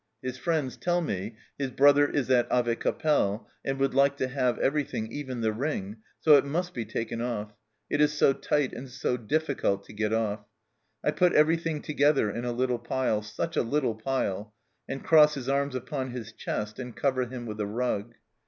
His 0.23 0.35
friends 0.35 0.77
tell 0.77 0.99
me 0.99 1.35
his 1.59 1.69
brother 1.69 2.09
is 2.09 2.27
at 2.31 2.49
Avecappelle, 2.49 3.45
and 3.63 3.77
would 3.77 3.93
like 3.93 4.17
to 4.17 4.27
have 4.27 4.57
everything, 4.57 5.11
even 5.11 5.41
the 5.41 5.53
ring, 5.53 5.97
so 6.19 6.37
it 6.37 6.43
must 6.43 6.73
be 6.73 6.85
taken 6.85 7.21
off 7.21 7.53
it 7.87 8.01
is 8.01 8.11
so 8.11 8.33
tight 8.33 8.73
and 8.73 8.89
so 8.89 9.15
difficult 9.15 9.83
to 9.83 9.93
get 9.93 10.11
off. 10.11 10.39
I 11.03 11.11
put 11.11 11.33
everything 11.33 11.83
together 11.83 12.31
in 12.31 12.45
a 12.45 12.51
little 12.51 12.79
pile 12.79 13.21
such 13.21 13.55
a 13.55 13.61
little 13.61 13.93
pile 13.93 14.55
and 14.89 15.03
cross 15.03 15.35
his 15.35 15.47
arms 15.47 15.75
upon 15.75 16.09
his 16.09 16.31
chest, 16.31 16.79
and 16.79 16.95
cover 16.95 17.27
him 17.27 17.45
with 17.45 17.59
a 17.59 17.67
rug. 17.67 18.15